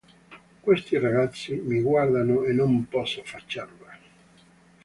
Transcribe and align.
Questi 0.59 0.97
ragazzi 0.97 1.53
mi 1.63 1.79
guardano 1.79 2.41
e 2.45 2.53
non 2.53 2.87
posso 2.87 3.21
farcela. 3.23 3.69